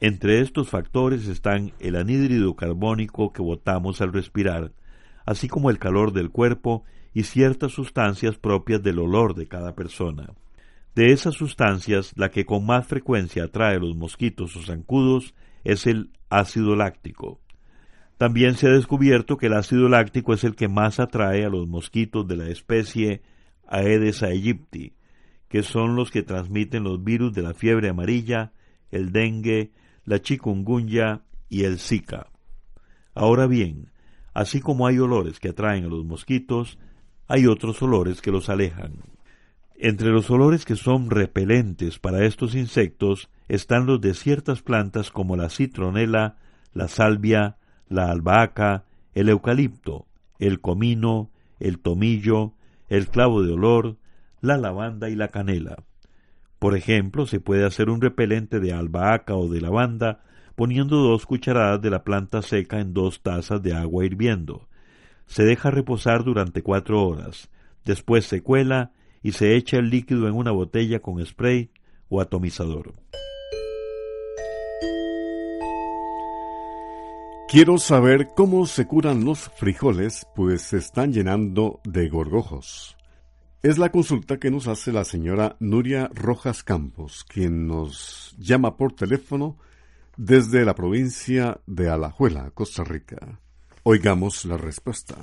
Entre 0.00 0.40
estos 0.40 0.70
factores 0.70 1.26
están 1.26 1.72
el 1.80 1.96
anhídrido 1.96 2.56
carbónico 2.56 3.32
que 3.32 3.42
botamos 3.42 4.00
al 4.00 4.12
respirar, 4.12 4.72
así 5.28 5.46
como 5.46 5.68
el 5.68 5.78
calor 5.78 6.14
del 6.14 6.30
cuerpo 6.30 6.84
y 7.12 7.24
ciertas 7.24 7.72
sustancias 7.72 8.38
propias 8.38 8.82
del 8.82 8.98
olor 8.98 9.34
de 9.34 9.46
cada 9.46 9.74
persona. 9.74 10.32
De 10.94 11.12
esas 11.12 11.34
sustancias, 11.34 12.14
la 12.16 12.30
que 12.30 12.46
con 12.46 12.64
más 12.64 12.86
frecuencia 12.86 13.44
atrae 13.44 13.78
los 13.78 13.94
mosquitos 13.94 14.56
o 14.56 14.62
zancudos 14.62 15.34
es 15.64 15.86
el 15.86 16.12
ácido 16.30 16.76
láctico. 16.76 17.42
También 18.16 18.54
se 18.54 18.68
ha 18.68 18.70
descubierto 18.70 19.36
que 19.36 19.48
el 19.48 19.52
ácido 19.52 19.90
láctico 19.90 20.32
es 20.32 20.44
el 20.44 20.56
que 20.56 20.66
más 20.66 20.98
atrae 20.98 21.44
a 21.44 21.50
los 21.50 21.68
mosquitos 21.68 22.26
de 22.26 22.36
la 22.36 22.48
especie 22.48 23.20
Aedes 23.66 24.22
aegypti, 24.22 24.94
que 25.50 25.62
son 25.62 25.94
los 25.94 26.10
que 26.10 26.22
transmiten 26.22 26.84
los 26.84 27.04
virus 27.04 27.34
de 27.34 27.42
la 27.42 27.52
fiebre 27.52 27.90
amarilla, 27.90 28.52
el 28.90 29.12
dengue, 29.12 29.72
la 30.06 30.22
chikungunya 30.22 31.20
y 31.50 31.64
el 31.64 31.78
zika. 31.78 32.28
Ahora 33.14 33.46
bien, 33.46 33.90
así 34.34 34.60
como 34.60 34.86
hay 34.86 34.98
olores 34.98 35.40
que 35.40 35.50
atraen 35.50 35.84
a 35.84 35.88
los 35.88 36.04
mosquitos, 36.04 36.78
hay 37.26 37.46
otros 37.46 37.80
olores 37.82 38.22
que 38.22 38.30
los 38.30 38.48
alejan. 38.48 38.94
Entre 39.76 40.08
los 40.08 40.30
olores 40.30 40.64
que 40.64 40.74
son 40.74 41.10
repelentes 41.10 41.98
para 41.98 42.24
estos 42.24 42.54
insectos 42.54 43.28
están 43.46 43.86
los 43.86 44.00
de 44.00 44.14
ciertas 44.14 44.62
plantas 44.62 45.10
como 45.10 45.36
la 45.36 45.50
citronela, 45.50 46.36
la 46.72 46.88
salvia, 46.88 47.58
la 47.88 48.10
albahaca, 48.10 48.84
el 49.14 49.28
eucalipto, 49.28 50.06
el 50.38 50.60
comino, 50.60 51.30
el 51.60 51.78
tomillo, 51.78 52.54
el 52.88 53.08
clavo 53.08 53.42
de 53.42 53.52
olor, 53.52 53.96
la 54.40 54.56
lavanda 54.56 55.10
y 55.10 55.14
la 55.14 55.28
canela. 55.28 55.84
Por 56.58 56.76
ejemplo, 56.76 57.26
se 57.26 57.40
puede 57.40 57.64
hacer 57.64 57.88
un 57.88 58.00
repelente 58.00 58.60
de 58.60 58.72
albahaca 58.72 59.36
o 59.36 59.48
de 59.48 59.60
lavanda 59.60 60.22
poniendo 60.58 60.96
dos 60.96 61.24
cucharadas 61.24 61.80
de 61.80 61.88
la 61.88 62.02
planta 62.02 62.42
seca 62.42 62.80
en 62.80 62.92
dos 62.92 63.22
tazas 63.22 63.62
de 63.62 63.74
agua 63.74 64.04
hirviendo. 64.04 64.66
Se 65.26 65.44
deja 65.44 65.70
reposar 65.70 66.24
durante 66.24 66.64
cuatro 66.64 67.06
horas. 67.06 67.48
Después 67.84 68.26
se 68.26 68.42
cuela 68.42 68.90
y 69.22 69.30
se 69.30 69.54
echa 69.54 69.76
el 69.76 69.88
líquido 69.88 70.26
en 70.26 70.34
una 70.34 70.50
botella 70.50 70.98
con 70.98 71.24
spray 71.24 71.70
o 72.08 72.20
atomizador. 72.20 72.92
Quiero 77.48 77.78
saber 77.78 78.30
cómo 78.34 78.66
se 78.66 78.84
curan 78.84 79.24
los 79.24 79.50
frijoles, 79.50 80.26
pues 80.34 80.62
se 80.62 80.78
están 80.78 81.12
llenando 81.12 81.78
de 81.84 82.08
gorgojos. 82.08 82.96
Es 83.62 83.78
la 83.78 83.92
consulta 83.92 84.38
que 84.38 84.50
nos 84.50 84.66
hace 84.66 84.90
la 84.90 85.04
señora 85.04 85.54
Nuria 85.60 86.10
Rojas 86.12 86.64
Campos, 86.64 87.24
quien 87.28 87.68
nos 87.68 88.34
llama 88.40 88.76
por 88.76 88.92
teléfono 88.92 89.56
desde 90.18 90.64
la 90.64 90.74
provincia 90.74 91.60
de 91.68 91.88
Alajuela, 91.88 92.50
Costa 92.50 92.82
Rica. 92.82 93.38
Oigamos 93.84 94.44
la 94.46 94.56
respuesta. 94.56 95.14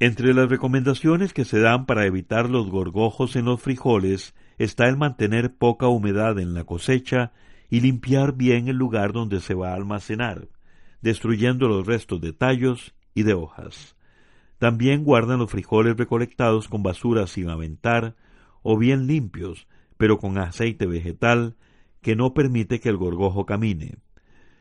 Entre 0.00 0.34
las 0.34 0.50
recomendaciones 0.50 1.32
que 1.32 1.44
se 1.44 1.60
dan 1.60 1.86
para 1.86 2.06
evitar 2.06 2.50
los 2.50 2.68
gorgojos 2.68 3.36
en 3.36 3.44
los 3.44 3.62
frijoles 3.62 4.34
está 4.58 4.88
el 4.88 4.96
mantener 4.96 5.54
poca 5.54 5.86
humedad 5.86 6.40
en 6.40 6.54
la 6.54 6.64
cosecha 6.64 7.34
y 7.70 7.80
limpiar 7.80 8.32
bien 8.34 8.66
el 8.66 8.74
lugar 8.74 9.12
donde 9.12 9.38
se 9.38 9.54
va 9.54 9.70
a 9.70 9.74
almacenar, 9.74 10.48
destruyendo 11.02 11.68
los 11.68 11.86
restos 11.86 12.20
de 12.20 12.32
tallos 12.32 12.96
y 13.14 13.22
de 13.22 13.34
hojas. 13.34 13.94
También 14.58 15.04
guardan 15.04 15.38
los 15.38 15.52
frijoles 15.52 15.96
recolectados 15.96 16.66
con 16.66 16.82
basura 16.82 17.28
sin 17.28 17.48
aventar 17.48 18.16
o 18.62 18.76
bien 18.76 19.06
limpios, 19.06 19.68
pero 19.96 20.18
con 20.18 20.36
aceite 20.36 20.86
vegetal 20.86 21.54
que 22.02 22.16
no 22.16 22.34
permite 22.34 22.80
que 22.80 22.88
el 22.88 22.96
gorgojo 22.96 23.46
camine. 23.46 23.98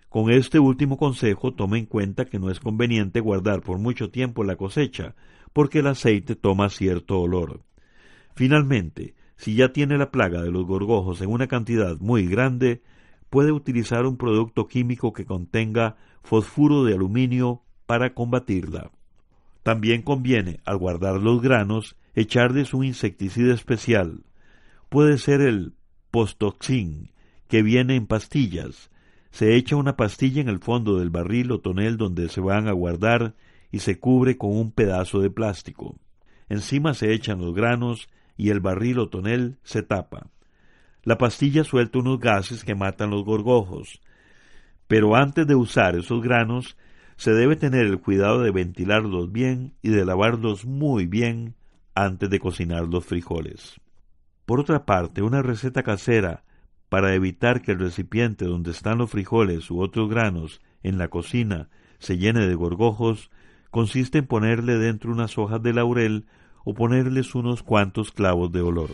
Con 0.09 0.31
este 0.31 0.59
último 0.59 0.97
consejo 0.97 1.53
tome 1.53 1.79
en 1.79 1.85
cuenta 1.85 2.25
que 2.25 2.39
no 2.39 2.49
es 2.49 2.59
conveniente 2.59 3.19
guardar 3.19 3.61
por 3.61 3.79
mucho 3.79 4.09
tiempo 4.09 4.43
la 4.43 4.55
cosecha, 4.55 5.15
porque 5.53 5.79
el 5.79 5.87
aceite 5.87 6.35
toma 6.35 6.69
cierto 6.69 7.19
olor. 7.19 7.61
Finalmente, 8.35 9.15
si 9.37 9.55
ya 9.55 9.73
tiene 9.73 9.97
la 9.97 10.11
plaga 10.11 10.41
de 10.41 10.51
los 10.51 10.65
gorgojos 10.65 11.21
en 11.21 11.31
una 11.31 11.47
cantidad 11.47 11.97
muy 11.99 12.27
grande, 12.27 12.81
puede 13.29 13.51
utilizar 13.51 14.05
un 14.05 14.17
producto 14.17 14.67
químico 14.67 15.13
que 15.13 15.25
contenga 15.25 15.97
fosfuro 16.23 16.83
de 16.83 16.93
aluminio 16.93 17.61
para 17.85 18.13
combatirla. 18.13 18.91
También 19.63 20.03
conviene, 20.03 20.59
al 20.65 20.77
guardar 20.77 21.19
los 21.19 21.41
granos, 21.41 21.95
echarles 22.13 22.73
un 22.73 22.85
insecticida 22.85 23.53
especial. 23.53 24.23
Puede 24.89 25.17
ser 25.17 25.41
el 25.41 25.73
postoxin, 26.11 27.11
que 27.47 27.61
viene 27.61 27.95
en 27.95 28.07
pastillas, 28.07 28.89
se 29.35 29.57
echa 29.57 29.75
una 29.75 29.97
pastilla 29.97 30.39
en 30.39 30.47
el 30.47 30.59
fondo 30.59 30.97
del 30.97 31.09
barril 31.09 31.51
o 31.51 31.59
tonel 31.59 31.97
donde 31.97 32.29
se 32.29 32.39
van 32.39 32.69
a 32.69 32.71
guardar 32.71 33.35
y 33.69 33.79
se 33.79 33.99
cubre 33.99 34.37
con 34.37 34.55
un 34.55 34.71
pedazo 34.71 35.19
de 35.19 35.29
plástico. 35.29 35.97
Encima 36.47 36.93
se 36.93 37.11
echan 37.11 37.41
los 37.41 37.53
granos 37.53 38.07
y 38.37 38.49
el 38.51 38.61
barril 38.61 38.97
o 38.99 39.09
tonel 39.09 39.57
se 39.61 39.83
tapa. 39.83 40.27
La 41.03 41.17
pastilla 41.17 41.65
suelta 41.65 41.99
unos 41.99 42.21
gases 42.21 42.63
que 42.63 42.75
matan 42.75 43.09
los 43.09 43.25
gorgojos, 43.25 43.99
pero 44.87 45.17
antes 45.17 45.45
de 45.45 45.55
usar 45.55 45.97
esos 45.97 46.23
granos 46.23 46.77
se 47.17 47.31
debe 47.31 47.57
tener 47.57 47.87
el 47.87 47.99
cuidado 47.99 48.41
de 48.41 48.51
ventilarlos 48.51 49.33
bien 49.33 49.73
y 49.81 49.89
de 49.89 50.05
lavarlos 50.05 50.63
muy 50.63 51.07
bien 51.07 51.55
antes 51.93 52.29
de 52.29 52.39
cocinar 52.39 52.87
los 52.87 53.03
frijoles. 53.03 53.81
Por 54.45 54.61
otra 54.61 54.85
parte, 54.85 55.21
una 55.21 55.41
receta 55.41 55.83
casera 55.83 56.45
para 56.95 57.13
evitar 57.13 57.62
que 57.62 57.73
el 57.73 57.79
recipiente 57.79 58.45
donde 58.45 58.71
están 58.71 58.99
los 58.99 59.12
frijoles 59.12 59.69
u 59.69 59.81
otros 59.81 60.10
granos 60.10 60.62
en 60.81 60.97
la 60.97 61.10
cocina 61.10 61.67
se 61.99 62.17
llene 62.17 62.47
de 62.47 62.55
gorgojos, 62.55 63.31
consiste 63.69 64.19
en 64.19 64.27
ponerle 64.27 64.77
dentro 64.77 65.12
unas 65.12 65.38
hojas 65.38 65.62
de 65.62 65.73
laurel 65.73 66.25
o 66.63 66.73
ponerles 66.73 67.36
unos 67.36 67.63
cuantos 67.63 68.13
clavos 68.13 68.49
de 68.53 68.62
olor. 68.62 68.91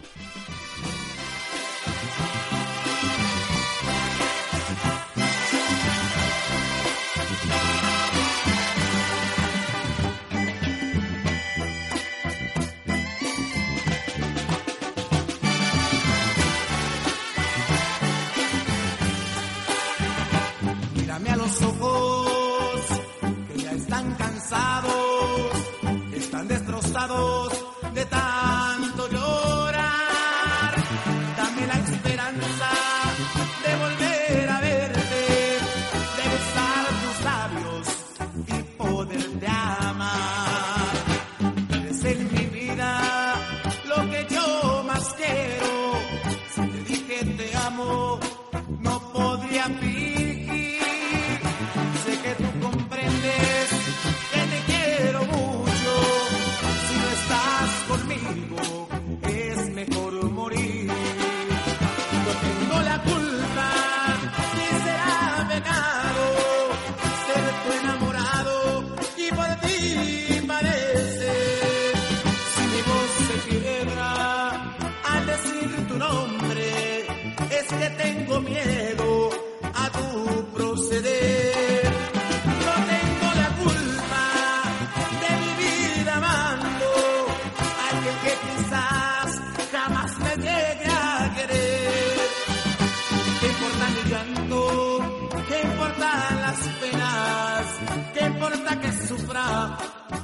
happy. 49.62 50.01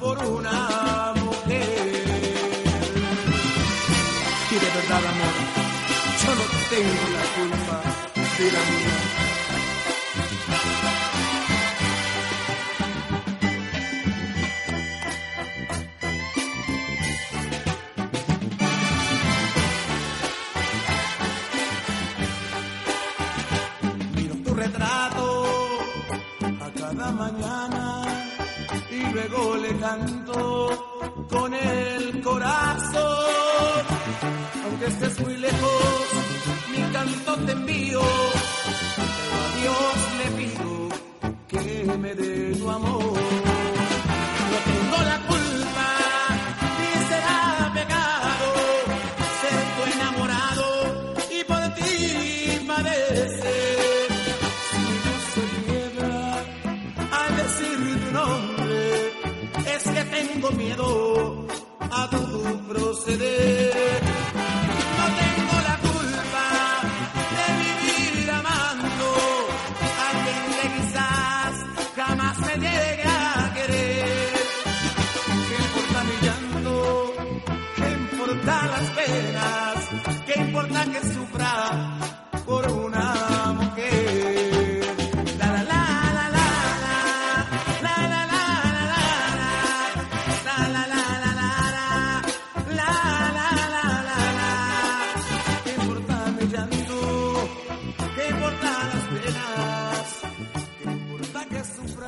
por 0.00 0.18
una. 0.24 0.87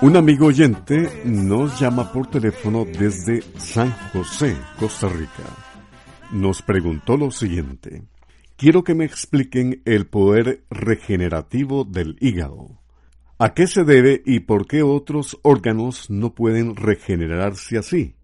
Un 0.02 0.16
amigo 0.16 0.46
oyente 0.46 1.10
nos 1.26 1.78
llama 1.78 2.10
por 2.10 2.26
teléfono 2.26 2.86
desde 2.86 3.42
San 3.58 3.92
José, 4.14 4.56
Costa 4.78 5.08
Rica. 5.08 5.44
Nos 6.32 6.62
preguntó 6.62 7.18
lo 7.18 7.30
siguiente. 7.30 8.04
Quiero 8.56 8.82
que 8.82 8.94
me 8.94 9.04
expliquen 9.04 9.82
el 9.84 10.06
poder 10.06 10.64
regenerativo 10.70 11.84
del 11.84 12.16
hígado. 12.18 12.80
¿A 13.38 13.52
qué 13.52 13.66
se 13.66 13.84
debe 13.84 14.22
y 14.24 14.40
por 14.40 14.66
qué 14.66 14.82
otros 14.82 15.38
órganos 15.42 16.08
no 16.08 16.34
pueden 16.34 16.76
regenerarse 16.76 17.76
así? 17.76 18.14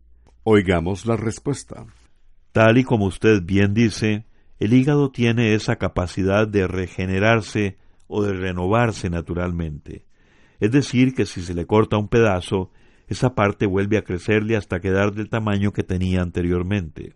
Oigamos 0.44 1.04
la 1.04 1.16
respuesta. 1.18 1.84
Tal 2.52 2.78
y 2.78 2.84
como 2.84 3.04
usted 3.04 3.42
bien 3.42 3.74
dice, 3.74 4.24
el 4.58 4.72
hígado 4.72 5.10
tiene 5.10 5.52
esa 5.52 5.76
capacidad 5.76 6.48
de 6.48 6.68
regenerarse 6.68 7.76
o 8.06 8.22
de 8.22 8.32
renovarse 8.32 9.10
naturalmente. 9.10 10.05
Es 10.60 10.70
decir, 10.70 11.14
que 11.14 11.26
si 11.26 11.42
se 11.42 11.54
le 11.54 11.66
corta 11.66 11.96
un 11.96 12.08
pedazo, 12.08 12.70
esa 13.08 13.34
parte 13.34 13.66
vuelve 13.66 13.98
a 13.98 14.02
crecerle 14.02 14.56
hasta 14.56 14.80
quedar 14.80 15.12
del 15.12 15.28
tamaño 15.28 15.72
que 15.72 15.82
tenía 15.82 16.22
anteriormente. 16.22 17.14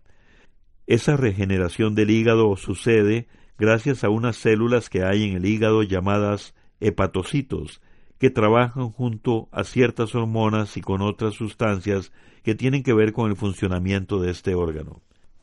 Esa 0.87 1.17
regeneración 1.17 1.95
del 1.95 2.11
hígado 2.11 2.57
sucede 2.57 3.29
gracias 3.59 4.05
a 4.05 4.09
unas 4.09 4.37
células 4.37 4.89
que 4.89 5.05
hay 5.05 5.25
en 5.25 5.37
el 5.37 5.47
hígado 5.47 5.83
llamadas 5.83 6.55
hepatocitos, 6.81 7.81
que 8.19 8.31
trabajan 8.31 8.91
junto 8.91 9.49
a 9.53 9.65
ciertas 9.65 10.15
hormonas 10.15 10.77
y 10.77 10.81
con 10.81 11.01
otras 11.01 11.35
sustancias 11.35 12.13
que 12.43 12.55
tienen 12.55 12.83
que 12.83 12.95
ver 12.95 13.13
con 13.13 13.31
el 13.31 13.37
funcionamiento 13.37 14.21
de 14.21 14.31
este 14.31 14.55
órgano. 14.55 15.03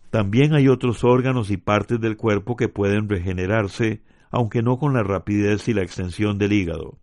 También 0.09 0.53
hay 0.53 0.67
otros 0.67 1.03
órganos 1.03 1.51
y 1.51 1.57
partes 1.57 1.99
del 1.99 2.17
cuerpo 2.17 2.55
que 2.55 2.69
pueden 2.69 3.09
regenerarse, 3.09 4.01
aunque 4.31 4.61
no 4.61 4.77
con 4.77 4.93
la 4.93 5.03
rapidez 5.03 5.67
y 5.67 5.73
la 5.73 5.83
extensión 5.83 6.37
del 6.37 6.53
hígado. 6.53 6.97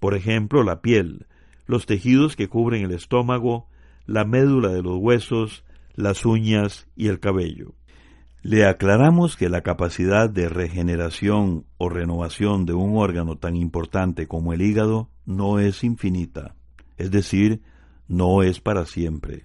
Por 0.00 0.14
ejemplo, 0.14 0.64
la 0.64 0.80
piel, 0.80 1.26
los 1.66 1.86
tejidos 1.86 2.34
que 2.34 2.48
cubren 2.48 2.82
el 2.82 2.90
estómago, 2.90 3.68
la 4.06 4.24
médula 4.24 4.70
de 4.70 4.82
los 4.82 4.96
huesos, 4.96 5.64
las 5.94 6.24
uñas 6.26 6.88
y 6.96 7.08
el 7.08 7.20
cabello. 7.20 7.74
Le 8.42 8.66
aclaramos 8.66 9.36
que 9.36 9.50
la 9.50 9.60
capacidad 9.60 10.30
de 10.30 10.48
regeneración 10.48 11.66
o 11.76 11.90
renovación 11.90 12.64
de 12.64 12.72
un 12.72 12.96
órgano 12.96 13.36
tan 13.36 13.54
importante 13.54 14.26
como 14.26 14.54
el 14.54 14.62
hígado 14.62 15.10
no 15.26 15.58
es 15.58 15.84
infinita, 15.84 16.54
es 16.96 17.10
decir, 17.10 17.60
no 18.08 18.42
es 18.42 18.60
para 18.60 18.86
siempre. 18.86 19.44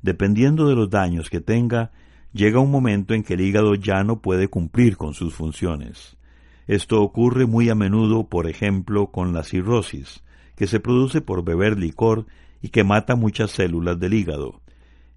Dependiendo 0.00 0.66
de 0.66 0.74
los 0.74 0.88
daños 0.88 1.28
que 1.28 1.40
tenga, 1.40 1.92
llega 2.32 2.58
un 2.58 2.70
momento 2.70 3.12
en 3.12 3.22
que 3.22 3.34
el 3.34 3.42
hígado 3.42 3.74
ya 3.74 4.02
no 4.02 4.22
puede 4.22 4.48
cumplir 4.48 4.96
con 4.96 5.12
sus 5.12 5.34
funciones. 5.34 6.16
Esto 6.66 7.02
ocurre 7.02 7.46
muy 7.46 7.68
a 7.70 7.74
menudo, 7.74 8.28
por 8.28 8.48
ejemplo, 8.48 9.08
con 9.08 9.32
la 9.32 9.42
cirrosis, 9.42 10.22
que 10.56 10.66
se 10.66 10.80
produce 10.80 11.20
por 11.20 11.44
beber 11.44 11.78
licor 11.78 12.26
y 12.60 12.68
que 12.68 12.84
mata 12.84 13.16
muchas 13.16 13.50
células 13.50 13.98
del 13.98 14.14
hígado. 14.14 14.60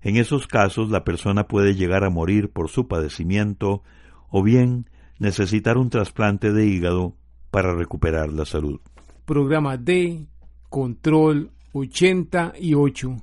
En 0.02 0.18
esos 0.18 0.48
casos 0.48 0.90
la 0.90 1.04
persona 1.04 1.48
puede 1.48 1.76
llegar 1.76 2.04
a 2.04 2.10
morir 2.10 2.52
por 2.52 2.70
su 2.70 2.88
padecimiento 2.88 3.84
o 4.30 4.44
bien 4.44 4.90
necesitar 5.20 5.78
un 5.78 5.90
trasplante 5.90 6.52
de 6.52 6.66
hígado 6.68 7.16
para 7.52 7.74
recuperar 7.74 8.32
la 8.32 8.46
salud. 8.46 8.80
Programa 9.26 9.78
D, 9.78 10.28
Control 10.70 11.52
88. 11.74 13.18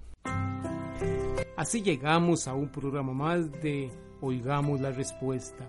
Así 1.56 1.82
llegamos 1.82 2.48
a 2.48 2.54
un 2.54 2.68
programa 2.68 3.12
más 3.12 3.52
de 3.62 3.90
Oigamos 4.20 4.80
la 4.80 4.90
Respuesta. 4.90 5.68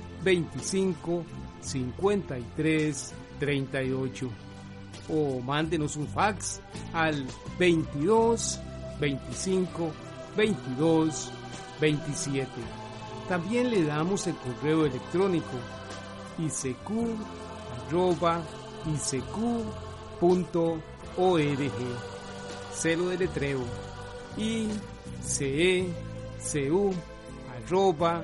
25 0.23 1.23
53 1.61 3.13
38 3.39 4.29
o 5.09 5.39
mándenos 5.41 5.95
un 5.95 6.07
fax 6.07 6.61
al 6.93 7.25
22 7.57 8.59
25 8.99 9.91
22 10.37 11.31
27. 11.79 12.47
También 13.27 13.71
le 13.71 13.83
damos 13.83 14.27
el 14.27 14.35
correo 14.35 14.85
electrónico 14.85 15.57
isq.org. 16.37 17.01
Celo 22.73 23.09
de 23.09 23.17
letreo 23.17 23.61
icecu 24.37 24.93
arroba 27.55 28.23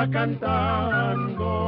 va 0.00 0.08
cantando 0.08 1.59